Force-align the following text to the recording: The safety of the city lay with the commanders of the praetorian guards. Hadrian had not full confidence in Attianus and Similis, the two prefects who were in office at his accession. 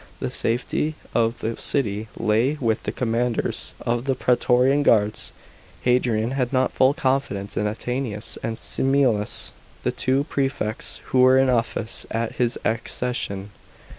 The 0.19 0.31
safety 0.31 0.95
of 1.13 1.41
the 1.41 1.55
city 1.57 2.07
lay 2.17 2.57
with 2.59 2.81
the 2.85 2.91
commanders 2.91 3.73
of 3.81 4.05
the 4.05 4.15
praetorian 4.15 4.81
guards. 4.81 5.31
Hadrian 5.83 6.31
had 6.31 6.51
not 6.51 6.71
full 6.71 6.95
confidence 6.95 7.55
in 7.55 7.67
Attianus 7.67 8.35
and 8.41 8.57
Similis, 8.57 9.51
the 9.83 9.91
two 9.91 10.23
prefects 10.23 11.01
who 11.09 11.21
were 11.21 11.37
in 11.37 11.51
office 11.51 12.07
at 12.09 12.37
his 12.37 12.57
accession. 12.65 13.51